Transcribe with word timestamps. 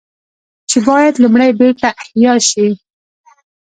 چې 0.69 0.77
بايد 0.87 1.15
لومړی 1.23 1.49
بېرته 1.59 1.87
احياء 2.01 2.39
شي 2.49 2.67